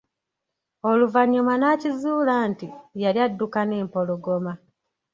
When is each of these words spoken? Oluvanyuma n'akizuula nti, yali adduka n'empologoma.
Oluvanyuma 0.89 1.53
n'akizuula 1.57 2.33
nti, 2.49 2.67
yali 3.01 3.19
adduka 3.27 3.59
n'empologoma. 3.65 4.53